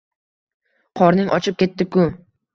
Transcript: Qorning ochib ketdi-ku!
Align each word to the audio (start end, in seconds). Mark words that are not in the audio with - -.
Qorning 1.01 1.31
ochib 1.39 1.61
ketdi-ku! 1.63 2.09